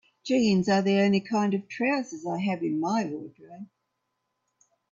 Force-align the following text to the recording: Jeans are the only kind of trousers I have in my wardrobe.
Jeans 0.23 0.67
are 0.67 0.81
the 0.81 0.99
only 0.99 1.19
kind 1.19 1.53
of 1.53 1.67
trousers 1.67 2.25
I 2.25 2.39
have 2.39 2.63
in 2.63 2.79
my 2.79 3.05
wardrobe. 3.05 3.67